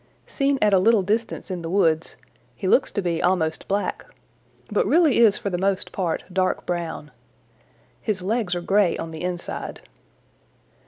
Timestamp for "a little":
0.73-1.03